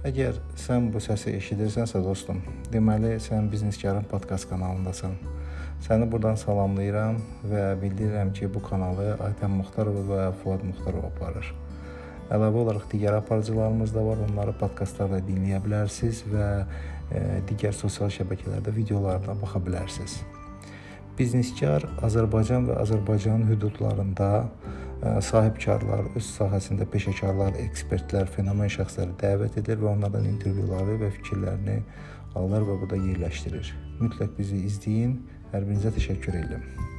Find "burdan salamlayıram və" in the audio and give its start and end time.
6.08-7.64